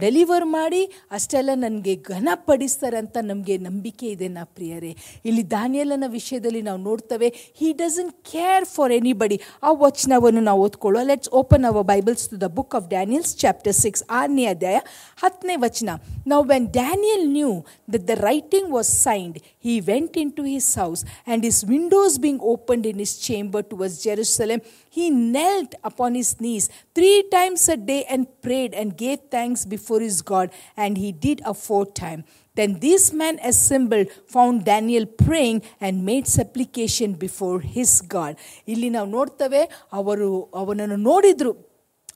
[0.00, 4.92] ಡೆಲಿವರ್ ಮಾಡಿ ಅಷ್ಟೆಲ್ಲ ನನಗೆ ಘನಪಡಿಸ್ತಾರೆ ಅಂತ ನಮಗೆ ನಂಬಿಕೆ ಇದೆ ನಾ ಪ್ರಿಯರೇ.
[5.24, 7.28] ಇಲ್ಲಿ ದಾನಿಯಲನ ವಿಷಯದಲ್ಲಿ ನಾವು ನೋಡ್ತೇವೆ
[7.60, 12.44] he doesn't care for anybody ಆ ವಚನವನ್ನು ನಾವು ಓದ್ಕೊಳ್ಳೋ let's open our Bibles to the
[12.44, 14.79] book of Daniels chapter six ಆರನೇ ಅಧ್ಯಾಯ
[15.23, 15.89] ಹತ್ತನೇ ವಚನ
[16.33, 17.51] ನಾವು when Daniel knew
[17.93, 22.85] that the writing was signed he went into his house, and his windows being opened
[22.85, 28.27] in his chamber towards Jerusalem, he knelt upon his knees three times a day and
[28.41, 30.47] prayed and gave thanks before his God,
[30.77, 32.23] and he did a fourth time.
[32.55, 38.33] Then this man assembled found Daniel praying and made supplication before his God.
[38.67, 39.61] ಇಲ್ಲಿ ನಾವು ನೋಡ್ತೇವೆ
[39.91, 41.51] ಅವರು ಅವನನ್ನು ನೋಡಿದ್ರು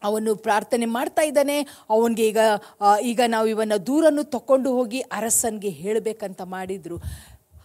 [0.02, 1.60] ಅವನು ಪ್ರಾರ್ಥನೆ ಮಾಡ್ತಾ ಇದ್ದಾನೆ.
[1.90, 2.38] ಅವನಿಗೆ ಈಗ
[3.02, 6.98] ಈಗ ನಾವು ಇವನ್ನ ದೂರನ್ನು ತಕೊಂಡು ಹೋಗಿ ಅರಸನ್ಗೆ ಹೇಳಬೇಕಂತ ಮಾಡಿದರು.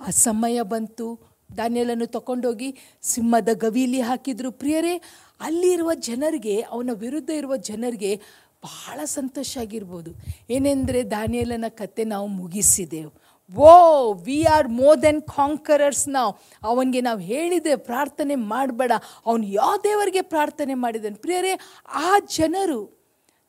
[0.07, 1.19] ಆ ಸಮಯ ಬಂತು.
[1.57, 4.51] ದಾನಿಯಲನ್ನು ತಗೊಂಡೋಗಿ ಸಿಂಹದ ಗವಿಲಿ ಹಾಕಿದ್ರು.
[4.51, 5.01] ಪ್ರಿಯರೇ,
[5.39, 8.15] ಅಲ್ಲಿರುವ ಜನರಿಗೆ, ಅವನ ವಿರುದ್ಧ ಇರುವ ಜನರಿಗೆ
[8.63, 10.11] ಬಹಳ ಸಂತೋಷ ಆಗಿರ್ಬೋದು.
[10.49, 13.22] ಏನೆಂದರೆ ದಾನಿಯಲನ ಕತೆ ನಾವು ಮುಗಿಸಿದೆವು.
[13.55, 13.75] No
[14.25, 16.31] we are more than conquerors ನಾವು
[16.63, 18.91] ಅವನಿಗೆ ನಾವು ಹೇಳಿದೆ ಪ್ರಾರ್ಥನೆ ಮಾಡಬೇಡ.
[19.25, 21.53] ಅವನು ಯಾವ ದೇವರಿಗೆ ಪ್ರಾರ್ಥನೆ ಮಾಡಿದ್ದಾನೆ ಪ್ರಿಯರೇ,
[21.93, 22.81] ಆ ಜನರು,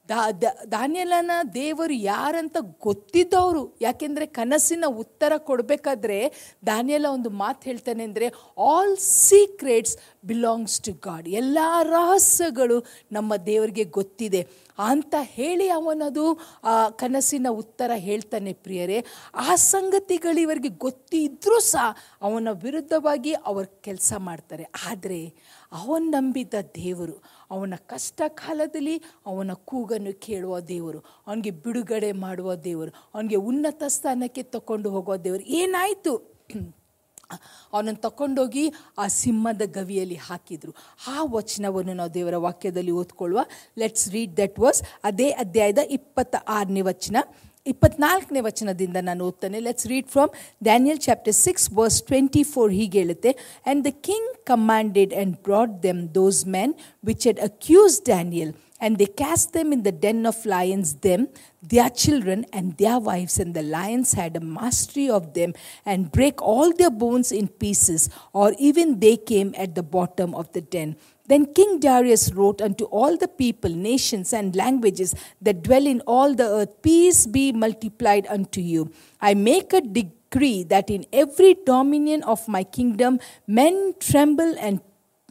[0.08, 0.82] ದಾ
[1.54, 3.78] ದೇವರು ಯಾರಂತ ಗೊತ್ತಿದ್ದವರು.
[3.80, 6.18] ಯಾಕೆಂದರೆ ಕನಸಿನ ಉತ್ತರ ಕೊಡಬೇಕಾದ್ರೆ
[6.66, 12.78] ದಾನಿಯಲ ಒಂದು ಮಾತು ಹೇಳ್ತಾನೆ ಅಂದರೆ all secrets belongs to God ಎಲ್ಲ ರಹಸ್ಯಗಳು
[13.12, 14.42] ನಮ್ಮ ದೇವರಿಗೆ ಗೊತ್ತಿದೆ.
[14.78, 19.04] ಅಂತ ಹೇಳಿ ಅವನದು ಆ ಕನಸಿನ ಉತ್ತರ ಹೇಳ್ತಾನೆ ಪ್ರಿಯರೇ.
[19.34, 24.64] ಆ ಸಂಗತಿಗಳು ಇವರಿಗೆ ಗೊತ್ತಿದ್ರೂ ಸಹ ಅವನ ವಿರುದ್ಧವಾಗಿ ಅವರು ಕೆಲಸ ಮಾಡ್ತಾರೆ.
[24.90, 25.34] ಆದರೆ
[25.72, 33.36] ಅವನು ನಂಬಿದ ದೇವರು, ಅವನ ಕಷ್ಟ ಕಾಲದಲ್ಲಿ ಅವನ ಕೂಗನ್ನು ಕೇಳುವ ದೇವರು, ಅವನಿಗೆ ಬಿಡುಗಡೆ ಮಾಡುವ ದೇವರು, ಅವನಿಗೆ
[33.36, 36.34] ಉನ್ನತ ಸ್ಥಾನಕ್ಕೆ ತಕೊಂಡು ಹೋಗುವ ದೇವರು ಏನಾಯಿತು?
[37.72, 40.74] ಅವನನ್ನು ತಗೊಂಡೋಗಿ ಆ ಸಿಂಹದ ಗವಿಯಲ್ಲಿ ಹಾಕಿದರು.
[41.08, 43.40] ಆ ವಚನವನ್ನು ನಾವು ದೇವರ ವಾಕ್ಯದಲ್ಲಿ ಓದ್ಕೊಳ್ಳುವ.
[43.78, 47.16] ಲೆಟ್ಸ್ ರೀಡ್ ದಟ್ ವಾಸ್ ಅದೇ ಅಧ್ಯಾಯದ ಇಪ್ಪತ್ತ ಆರನೇ ವಚನ.
[47.66, 49.60] ಇಪ್ಪತ್ನಾಲ್ಕನೇ ವಚನದಿಂದ ನಾನು ಓದ್ತೇನೆ.
[49.60, 50.28] Let's read from
[50.62, 53.30] Daniel chapter six verse twenty four ಹೀಗೆ ಹೇಳುತ್ತೆ.
[53.32, 58.52] And the king commanded and brought them those men which had accused Daniel
[58.84, 61.28] and they cast them in the den of lions, them,
[61.62, 63.38] their children, and their wives.
[63.38, 65.54] And the lions had a mastery of them
[65.86, 70.52] and break all their bones in pieces, or even they came at the bottom of
[70.52, 70.96] the den.
[71.26, 76.34] Then King Darius wrote unto all the people, nations, and languages that dwell in all
[76.34, 78.92] the earth, Peace be multiplied unto you.
[79.18, 84.82] I make a decree that in every dominion of my kingdom men tremble and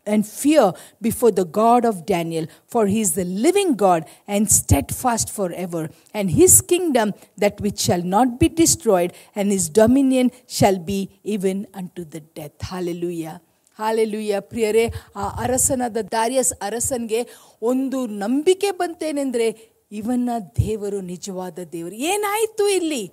[0.06, 5.30] and fear before the God of Daniel, for he is the living God and steadfast
[5.30, 11.00] forever, and his kingdom that which shall not be destroyed, and his dominion shall be
[11.24, 12.58] even unto the death.
[12.74, 13.36] Hallelujah.
[13.80, 14.84] Hallelujah ಪ್ರಿಯರೇ
[15.16, 17.22] ಆ ಅರಸನಾದ ದಾರಿಯಸ್ ಅರಸನಿಗೆ
[17.62, 19.48] ಒಂದು ನಂಬಿಕೆ ಬಂತೇನೆಂದರೆ
[19.92, 23.04] ಇವನ್ನ ದೇವರು ನಿಜವಾದ ದೇವರು ಏನಾಯಿತು ಇಲ್ಲಿ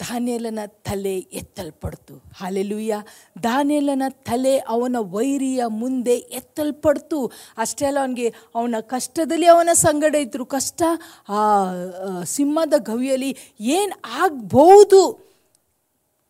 [0.00, 2.22] ದಾನಿಯಲನ ತಲೆ ಎತ್ತಲ್ಪಡ್ತು.
[2.36, 3.02] ಹಾಲೆಲುಯ್ಯ
[3.42, 7.32] ದಾನಿಯಲನ ತಲೆ ಅವನ ವೈರಿಯ ಮುಂದೆ ಎತ್ತಲ್ಪಡ್ತು.
[7.58, 10.44] ಅಷ್ಟೇ ಅಲ್ಲ ಅವನಿಗೆ ಅವನ ಕಷ್ಟದಲ್ಲಿ ಅವನ ಸಂಗಡ ಇದ್ರು.
[10.46, 10.82] ಕಷ್ಟ
[11.28, 11.70] ಆ,
[12.24, 15.28] ಸಿಂಹದ ಗವಿಯಲ್ಲಿ ಏನು ಆಗ್ಬೋದು?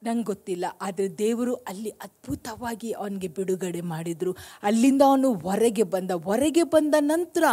[0.02, 0.64] ನಂಗೆ ಗೊತ್ತಿಲ್ಲ.
[0.80, 4.36] ಆದರೆ ದೇವರು ಅಲ್ಲಿ ಅದ್ಭುತವಾಗಿ ಅವನಿಗೆ ಬಿಡುಗಡೆ ಮಾಡಿದರು.
[4.62, 6.10] ಅಲ್ಲಿಂದ ಅವನು ಹೊರಗೆ ಬಂದ.
[6.10, 7.44] ಹೊರಗೆ ಬಂದ ನಂತರ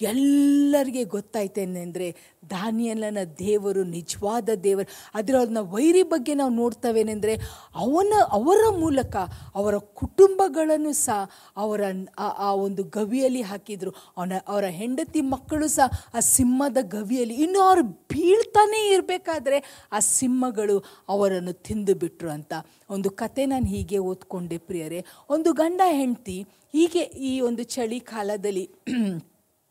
[0.00, 2.16] ಎಲ್ಲರಿಗೆ ಗೊತ್ತಾಯ್ತೇನೆಂದರೆ
[2.50, 5.10] ದಾನಿಯಲ್ಲನ ದೇವರು, ನಿಜವಾದ ದೇವರು.
[5.14, 7.34] ಅದರ ಅದನ್ನ ವೈರಿ ಬಗ್ಗೆ ನಾವು ನೋಡ್ತವೇನೆಂದರೆ
[7.74, 9.16] ಅವನ, ಅವರ ಮೂಲಕ
[9.54, 11.80] ಅವರ ಕುಟುಂಬಗಳನ್ನು ಸಹ ಅವರ,
[12.18, 13.90] ಆ- ಒಂದು ಗವಿಯಲ್ಲಿ ಹಾಕಿದರು.
[14.16, 17.34] ಅವನ, ಅವರ ಹೆಂಡತಿ ಮಕ್ಕಳು ಸಹ ಆ ಸಿಂಹದ ಗವಿಯಲ್ಲಿ.
[17.34, 22.52] ಇನ್ನು ಅವರು ಬೀಳ್ತಾನೇ ಇರಬೇಕಾದ್ರೆ ಆ ಸಿಂಹಗಳು ಅವರನ್ನು ತಿಂದು ಬಿಟ್ಟರು ಅಂತ
[22.90, 25.04] ಒಂದು ಕತೆ ನಾನು ಹೀಗೆ ಓದ್ಕೊಂಡೆ ಪ್ರಿಯರೇ.
[25.30, 28.70] ಒಂದು ಗಂಡ ಹೆಂಡತಿ ಹೀಗೆ ಈ ಒಂದು ಚಳಿಗಾಲದಲ್ಲಿ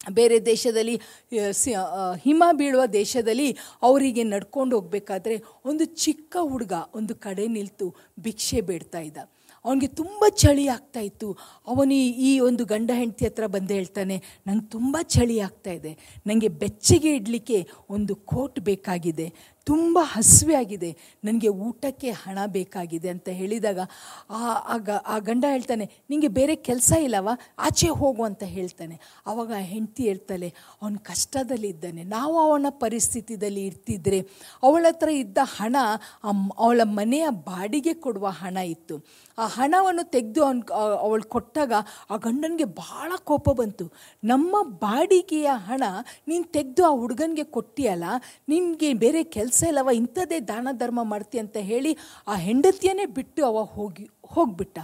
[0.09, 1.01] ಬೇರೆ ದೇಶದಲ್ಲಿ
[2.21, 9.17] ಹಿಮ ಬೀಳುವ ದೇಶದಲ್ಲಿ ಅವರಿಗೆ ನಡ್ಕೊಂಡು ಹೋಗಬೇಕಾದ್ರೆ ಒಂದು ಚಿಕ್ಕ ಹುಡುಗ ಒಂದು ಕಡೆ ನಿಲ್ತು ಭಿಕ್ಷೆ ಬೇಡ್ತಾ ಇದ್ದ.
[9.65, 11.37] ಅವನಿಗೆ ತುಂಬ ಚಳಿ ಆಗ್ತಾ ಇತ್ತು.
[11.67, 16.19] ಅವನು ಈ- ಈ ಒಂದು ಗಂಡ ಹೆಂಡತಿ ಹತ್ರ ಬಂದು ಹೇಳ್ತಾನೆ, ನಂಗೆ ತುಂಬ ಚಳಿ ಆಗ್ತಾ ಇದೆ.
[16.27, 19.33] ನನಗೆ ಬೆಚ್ಚಗೆ ಇಡಲಿಕ್ಕೆ ಒಂದು ಕೋಟ್ ಬೇಕಾಗಿದೆ.
[19.67, 20.89] ತುಂಬ ಹಸಿವೆಯಾಗಿದೆ.
[21.23, 23.80] ನನಗೆ ಊಟಕ್ಕೆ ಹಣ ಬೇಕಾಗಿದೆ ಅಂತ ಹೇಳಿದಾಗ
[24.69, 27.34] ಆ ಗ- ಆ ಗಂಡ ಹೇಳ್ತಾನೆ ನಿಮಗೆ ಬೇರೆ ಕೆಲಸ ಇಲ್ಲವಾ?
[27.60, 28.95] ಆಚೆ ಹೋಗು ಅಂತ ಹೇಳ್ತಾನೆ.
[29.28, 30.49] ಆವಾಗ ಹೆಂಡತಿ ಹೇಳ್ತಾಳೆ
[30.82, 34.19] ಅವನು ಕಷ್ಟದಲ್ಲಿ ಇದ್ದಾನೆ ನಾವು ಅವನ ಪರಿಸ್ಥಿತಿದಲ್ಲಿ ಇರ್ತಿದ್ರೆ
[34.63, 35.76] ಅವಳ ಹತ್ರ ಇದ್ದ ಹಣ
[36.58, 38.95] ಅವಳ ಮನೆಯ ಬಾಡಿಗೆ ಕೊಡುವ ಹಣ ಇತ್ತು.
[39.38, 40.62] ಆ ಹಣವನ್ನು ತೆಗೆದು ಅವನ್
[40.99, 41.73] ಅವಳು ಕೊಟ್ಟಾಗ
[42.10, 43.86] ಆ ಗಂಡನಿಗೆ ಭಾಳ ಕೋಪ ಬಂತು.
[44.23, 45.84] ನಮ್ಮ ಬಾಡಿಗೆಯ ಹಣ
[46.28, 48.04] ನೀನು ತೆಗೆದು ಆ ಹುಡುಗನಿಗೆ ಕೊಟ್ಟಿಯಲ್ಲ,
[48.49, 54.09] ನಿನಗೆ ಬೇರೆ ಕೆಲಸ ಇಲ್ಲವ ಇಂಥದ್ದೇ ದಾನ ಧರ್ಮ ಮಾಡ್ತಿ ಅಂತ ಹೇಳಿ ಆ ಹೆಂಡತಿಯನ್ನೇ ಬಿಟ್ಟು ಅವ ಹೋಗಿ,
[54.25, 54.77] ಹೋಗ್ಬಿಟ್ಟ.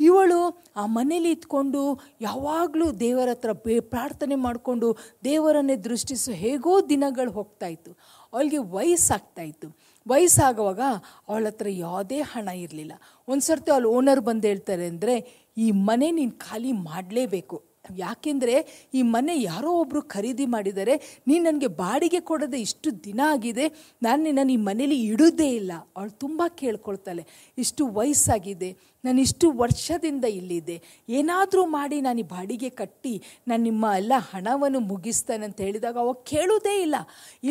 [0.00, 0.38] ಇವಳು
[0.76, 7.92] ಆ ಮನೇಲಿ ಇದ್ಕೊಂಡು ಯಾವಾಗಲೂ ದೇವರ ಹತ್ರ ಬೇ, ಪ್ರಾರ್ಥನೆ ಮಾಡಿಕೊಂಡು ದೇವರನ್ನೇ ದೃಷ್ಟಿಸು ಹೇಗೋ ದಿನಗಳು ಹೋಗ್ತಾಯಿತ್ತು
[8.32, 9.68] ಅವಳಿಗೆ ವಯಸ್ಸಾಗ್ತಾ ಇತ್ತು.
[10.08, 10.80] ವಯಸ್ಸಾಗುವಾಗ
[11.28, 12.92] ಅವಳ ಹತ್ರ ಯಾವುದೇ ಹಣ ಇರಲಿಲ್ಲ.
[13.28, 15.14] ಒಂದು ಸರ್ತಿ ಅವಳು ಓನರ್ ಬಂದು ಹೇಳ್ತಾರೆ ಅಂದರೆ,
[15.56, 17.71] ಈ ಮನೆ ನೀನು ಖಾಲಿ ಮಾಡಲೇಬೇಕು.
[17.84, 18.54] ಯಾಕೆಂದರೆ
[18.94, 20.94] ಈ ಮನೆ ಯಾರೋ ಒಬ್ಬರು ಖರೀದಿ ಮಾಡಿದ್ದಾರೆ
[21.28, 23.66] ನೀನು ನನಗೆ ಬಾಡಿಗೆ ಕೊಡದೆ ಇಷ್ಟು ದಿನ ಆಗಿದೆ,
[24.02, 25.72] ನಾನು ನಿನ್ನ ಈ ಮನೇಲಿ ಇಡೋದೇ ಇಲ್ಲ.
[25.96, 27.22] ಅವಳು ತುಂಬ ಕೇಳ್ಕೊಳ್ತಾಳೆ,
[27.58, 28.70] ಇಷ್ಟು ವಯಸ್ಸಾಗಿದೆ
[29.04, 30.76] ನಾನು ಇಷ್ಟು ವರ್ಷದಿಂದ ಇಲ್ಲಿದ್ದೆ.
[31.18, 33.14] ಏನಾದರೂ ಮಾಡಿ ನಾನು ಈ ಬಾಡಿಗೆ ಕಟ್ಟಿ,
[33.48, 36.96] ನಾನು ನಿಮ್ಮ ಎಲ್ಲ ಹಣವನ್ನು ಮುಗಿಸ್ತಾನೆ ಅಂತ ಹೇಳಿದಾಗ ಅವಾಗ ಕೇಳೋದೇ ಇಲ್ಲ.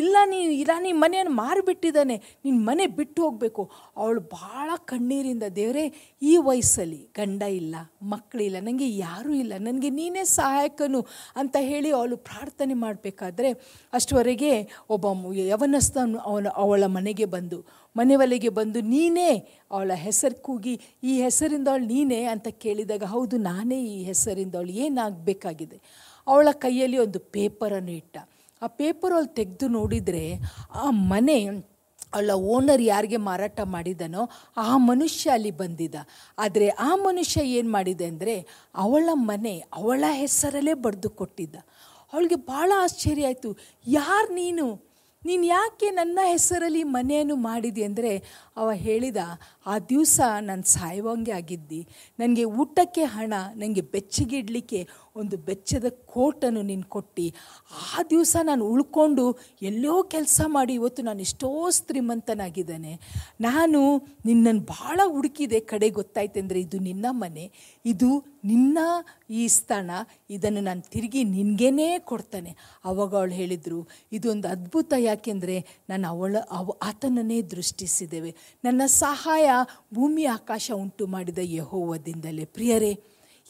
[0.02, 2.16] ಇಲ್ಲ ನೀ ಇಲ್ಲ ನೀ ಮನೆಯನ್ನು ಮಾರಿಬಿಟ್ಟಿದ್ದಾನೆ.
[2.44, 3.64] ನಿನ್ನ ಮನೆ ಬಿಟ್ಟು ಹೋಗಬೇಕು.
[3.96, 5.86] ಅವಳು ಭಾಳ ಕಣ್ಣೀರಿಂದ, ದೇವರೇ,
[6.22, 7.74] ಈ ವಯಸ್ಸಲ್ಲಿ ಗಂಡ ಇಲ್ಲ
[8.14, 11.02] ಮಕ್ಕಳಿಲ್ಲ ನನಗೆ ಯಾರೂ ಇಲ್ಲ, ನನಗೆ ನೀನೇ ಸಹಾಯಕನು
[11.36, 13.50] ಅಂತ ಹೇಳಿ ಅವಳು ಪ್ರಾರ್ಥನೆ ಮಾಡಬೇಕಾದ್ರೆ
[13.92, 14.52] ಅಷ್ಟುವರೆಗೆ
[14.90, 17.58] ಒಬ್ಬ ಅವನು ಅವನ, ಅವಳ ಮನೆಗೆ ಬಂದು
[17.96, 24.04] ಮನೆಯೊಳಗೆ ಬಂದು ನೀನೇ ಅವಳ ಹೆಸರು ಕೂಗಿ, ಈ ಹೆಸರಿಂದ ಅವಳು ನೀನೇ ಅಂತ ಕೇಳಿದಾಗ, ಹೌದು, ನಾನೇ ಈ
[24.04, 25.82] ಹೆಸರಿಂದ ಅವಳು ಏನಾಗಬೇಕಾಗಿದೆ?
[26.26, 28.16] ಅವಳ ಕೈಯಲ್ಲಿ ಒಂದು ಪೇಪರನ್ನು ಇಟ್ಟ.
[28.62, 30.38] ಆ ಪೇಪರ್ ಅವಳು ತೆಗೆದು ನೋಡಿದರೆ,
[30.74, 31.46] ಆ ಮನೆ,
[32.14, 35.94] ಅವಳ ಓನರ್ ಯಾರಿಗೆ ಮಾರಾಟ ಮಾಡಿದನೋ, ಆ ಮನುಷ್ಯ ಅಲ್ಲಿ ಬಂದಿದ್ದ.
[36.38, 41.56] ಆದರೆ ಆ ಮನುಷ್ಯ ಏನು ಮಾಡಿದೆ ಅಂದರೆ, ಅವಳ ಮನೆ ಅವಳ ಹೆಸರಲ್ಲೇ ಬರೆದು ಕೊಟ್ಟಿದ್ದ.
[42.12, 44.91] ಅವಳಿಗೆ ಭಾಳ ಆಶ್ಚರ್ಯ ಆಯಿತು, ಯಾರು ನೀನು?
[45.24, 48.12] ನೀನು ಯಾಕೆ ನನ್ನ ಹೆಸರಲ್ಲಿ ಮನೆಯನ್ನು ಮಾಡಿದೆ ಅಂದರೆ
[48.56, 49.16] ಅವ ಹೇಳಿದ,
[49.66, 51.88] ಆ ದಿವಸ ನಾನು ಸಾಯುವಂಗೆ ಆಗಿದ್ದಿ.
[52.18, 57.32] ನನಗೆ ಊಟಕ್ಕೆ ಹಣ ನನಗೆ ಬೆಚ್ಚಗಿಡ್ಲಿಕ್ಕೆ ಒಂದು ಬೆಚ್ಚದ ಕೋಟನ್ನು ನೀನು ಕೊಟ್ಟು.
[57.98, 63.00] ಆ ದಿವಸ ನಾನು ಉಳ್ಕೊಂಡು ಎಲ್ಲೋ ಕೆಲಸ ಮಾಡಿ ಇವತ್ತು ನಾನು ಎಷ್ಟೋ ಶ್ರೀಮಂತನಾಗಿದ್ದಾನೆ.
[63.40, 67.52] ನಾನು ನಿನ್ನನ್ನು ಭಾಳ ಹುಡುಕಿದೆ ಕಡೆ ಗೊತ್ತಾಯ್ತೆಂದರೆ ಇದು ನಿನ್ನ ಮನೆ.
[67.86, 68.78] ಇದು ನಿನ್ನ
[69.30, 69.90] ಈ ಸ್ಥಾನ
[70.30, 72.56] ಇದನ್ನು ನಾನು ತಿರುಗಿ ನಿನಗೇನೇ ಕೊಡ್ತಾನೆ.
[72.84, 78.36] ಅವಾಗ ಅವಳು ಹೇಳಿದರು, ಇದೊಂದು ಅದ್ಭುತ ಯಾಕೆಂದರೆ ನಾನು ಅವಳ, ಅವ, ಆತನನ್ನೇ ದೃಷ್ಟಿಸಿದ್ದೇವೆ.
[78.64, 79.46] ನನ್ನ ಸಹಾಯ
[79.94, 82.44] ಭೂಮಿ ಆಕಾಶ ಉಂಟು ಮಾಡಿದ ಯಹೋವದಿಂದಲೇ.
[82.44, 82.92] ಪ್ರಿಯರೇ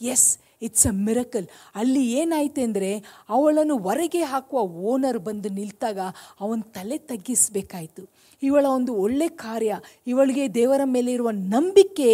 [0.01, 0.29] ಎಸ್
[0.61, 2.91] ಇಟ್ಸ್ ಅ ಮಿರಕಲ್ ಅಲ್ಲಿ ಏನಾಯ್ತು ಅಂದರೆ,
[3.29, 4.59] ಅವಳನ್ನು ಹೊರಗೆ ಹಾಕುವ
[4.91, 5.99] ಓನರ್ ಬಂದು ನಿಲ್ತಾಗ
[6.41, 8.03] ಅವನ ತಲೆ ತಗ್ಗಿಸಬೇಕಾಯಿತು.
[8.41, 9.73] ಇವಳ ಒಂದು ಒಳ್ಳೆ ಕಾರ್ಯ,
[10.07, 12.09] ಇವಳಿಗೆ ದೇವರ ಮೇಲೆ ಇರುವ ನಂಬಿಕೆ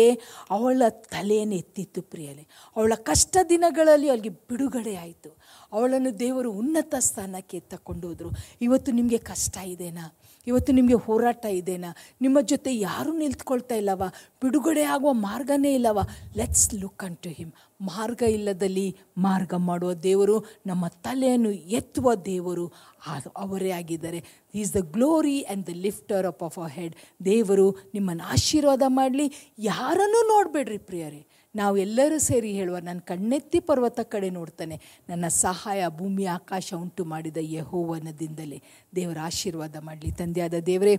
[0.50, 0.82] ಅವಳ
[1.14, 2.44] ತಲೆಯನ್ನು ಎತ್ತಿತ್ತು ಪ್ರಿಯಲೆ
[2.76, 5.30] ಅವಳ ಕಷ್ಟ ದಿನಗಳಲ್ಲಿ ಅವಳಿಗೆ ಬಿಡುಗಡೆ ಆಯಿತು.
[5.74, 8.30] ಅವಳನ್ನು ದೇವರು ಉನ್ನತ ಸ್ಥಾನಕ್ಕೆ ತಕ್ಕೊಂಡು ಹೋದರು.
[8.62, 10.16] ಇವತ್ತು ನಿಮಗೆ ಕಷ್ಟ ಇದೆನಾ?
[10.48, 11.96] ಇವತ್ತು ನಿಮಗೆ ಹೋರಾಟ ಇದೆನಾ?
[12.22, 14.04] ನಿಮ್ಮ ಜೊತೆ ಯಾರೂ ನಿಲ್ತ್ಕೊಳ್ತಾ ಇಲ್ಲವ?
[14.42, 16.00] ಬಿಡುಗಡೆ ಆಗುವ ಮಾರ್ಗನೇ ಇಲ್ಲವ?
[16.38, 17.52] Let's look unto him
[17.82, 22.74] ಮಾರ್ಗ ಇಲ್ಲದಲ್ಲಿ ಮಾರ್ಗ ಮಾಡುವ ದೇವರು, ನಮ್ಮ ತಲೆಯನ್ನು ಎತ್ತುವ ದೇವರು
[23.38, 24.24] ಅವರೇ ಆಗಿದ್ದಾರೆ.
[24.56, 29.54] He's the glory and the lifter up of a head ದೇವರು ನಿಮ್ಮನ್ನು ಆಶೀರ್ವಾದ ಮಾಡಲಿ.
[29.60, 31.28] ಯಾರನ್ನೂ ನೋಡಬೇಡ್ರಿ ಪ್ರಿಯರೇ.
[31.56, 34.82] ನಾವು ಎಲ್ಲರೂ ಸೇರಿ ಹೇಳುವ ನಾನು ಕಣ್ಣೆತ್ತಿ ಪರ್ವತ ಕಡೆ ನೋಡ್ತಾನೆ.
[35.10, 38.62] ನನ್ನ ಸಹಾಯ ಭೂಮಿ ಆಕಾಶ ಉಂಟು ಮಾಡಿದ ಯಹೋವನದಿಂದಲೇ.
[38.96, 40.12] ದೇವರ ಆಶೀರ್ವಾದ ಮಾಡಲಿ.
[40.12, 40.96] ತಂದೆಯಾದ ದೇವರೇ,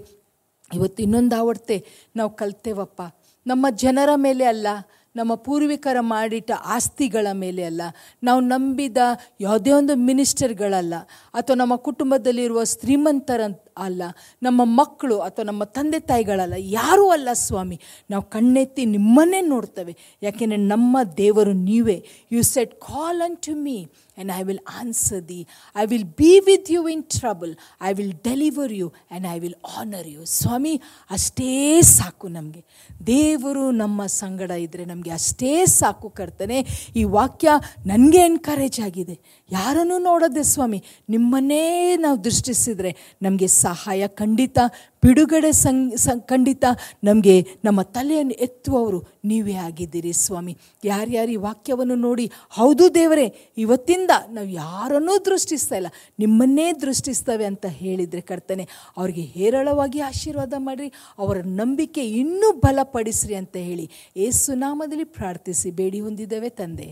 [0.74, 1.86] ಇವತ್ತು ಇನ್ನೊಂದು ಆವಡ್ತೆ
[2.16, 3.02] ನಾವು ಕಲ್ತೇವಪ್ಪ.
[3.46, 4.66] ನಮ್ಮ ಜನರ ಮೇಲೆ ಅಲ್ಲ
[5.16, 7.82] ನಮ್ಮ ಪೂರ್ವಿಕರ ಮಾಡಿಟ್ಟ ಆಸ್ತಿಗಳ ಮೇಲೆ ಅಲ್ಲ.
[8.22, 8.96] ನಾವು ನಂಬಿದ
[9.40, 10.94] ಯಾವುದೇ ಒಂದು ಮಿನಿಸ್ಟರ್ಗಳಲ್ಲ,
[11.34, 13.40] ಅಥವಾ ನಮ್ಮ ಕುಟುಂಬದಲ್ಲಿರುವ ಶ್ರೀಮಂತರ,
[13.78, 14.02] ಅಲ್ಲ,
[14.42, 17.80] ನಮ್ಮ ಮಕ್ಕಳು ಅಥವಾ ನಮ್ಮ ತಂದೆ ತಾಯಿಗಳಲ್ಲ, ಯಾರೂ ಅಲ್ಲ ಸ್ವಾಮಿ.
[18.10, 19.96] ನಾವು ಕಣ್ಣೆತ್ತಿ ನಿಮ್ಮನ್ನೇ ನೋಡ್ತೇವೆ.
[20.22, 22.04] ಯಾಕೆಂದರೆ ನಮ್ಮ ದೇವರು ನೀವೇ.
[22.32, 23.86] You said call unto me
[24.20, 25.44] and I will answer thee.
[25.76, 27.52] I will be with you in trouble
[27.83, 30.74] I will deliver you and I will honour you ಸ್ವಾಮಿ
[31.11, 32.62] ಅಷ್ಟೇ ಸಾಕು ನಮಗೆ.
[33.06, 36.59] ದೇವರು ನಮ್ಮ ಸಂಗಡ ಇದ್ದರೆ ನಮಗೆ ಅಷ್ಟೇ ಸಾಕು ಕರ್ತನೆ.
[36.96, 37.50] ಈ ವಾಕ್ಯ
[37.87, 39.16] ನನಗೆ ಎನ್ಕರೇಜ್ ಆಗಿದೆ.
[39.52, 44.59] ಯಾರನ್ನು ನೋಡೋದೆ ಸ್ವಾಮಿ, ನಿಮ್ಮನ್ನೇ ನಾವು ದೃಷ್ಟಿಸಿದರೆ ನಮಗೆ ಸಹಾಯ ಖಂಡಿತ
[45.04, 46.64] ಬಿಡುಗಡೆ ಸಂ, ಖಂಡಿತ
[47.04, 50.56] ನಮಗೆ ನಮ್ಮ ತಲೆಯನ್ನು ಎತ್ತುವವರು ನೀವೇ ಆಗಿದ್ದೀರಿ ಸ್ವಾಮಿ.
[50.84, 55.86] ಯಾರ್ಯಾರು ಈ ವಾಕ್ಯವನ್ನು ನೋಡಿ, ಹೌದು ದೇವರೇ, ಇವತ್ತಿಂದ ನಾವು ಯಾರನ್ನೂ ದೃಷ್ಟಿಸ್ತಾ ಇಲ್ಲ,
[56.18, 63.90] ನಿಮ್ಮನ್ನೇ ದೃಷ್ಟಿಸ್ತವೆ ಅಂತ ಹೇಳಿದರೆ ಕರ್ತನೆ, ಅವರಿಗೆ ಹೇರಳವಾಗಿ ಆಶೀರ್ವಾದ ಮಾಡಿರಿ, ಅವರ ನಂಬಿಕೆ ಇನ್ನೂ ಬಲಪಡಿಸ್ರಿ ಅಂತ ಹೇಳಿ
[64.16, 66.90] ಏಸುನಾಮದಲ್ಲಿ ಪ್ರಾರ್ಥಿಸಿ, ಬೇಡಿ ಹೊಂದಿದ್ದೇವೆ ತಂದೆ.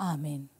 [0.00, 0.57] ಆಮೇನ್.